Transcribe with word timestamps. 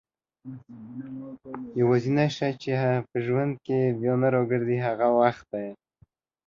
يوازينی 1.79 2.27
شی 2.35 2.51
چي 2.61 2.69
په 3.09 3.17
ژوند 3.25 3.53
کي 3.65 3.77
بيا 3.99 4.13
نه 4.21 4.27
راګرځي 4.35 4.77
هغه 4.87 5.07
وخت 5.19 5.45
دئ 5.51 5.69